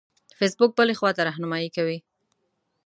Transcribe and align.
فیسبوک 0.37 0.71
بلې 0.77 0.93
خواته 0.99 1.21
رهنمایي 1.29 1.69
کوي. 1.75 1.97